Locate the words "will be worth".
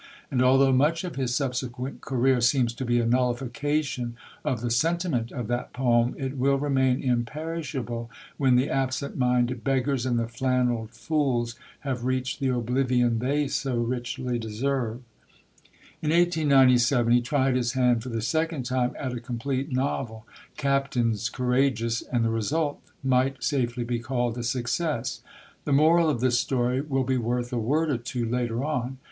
26.81-27.53